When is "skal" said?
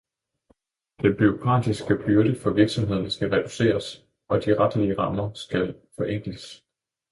3.09-3.29, 5.33-5.75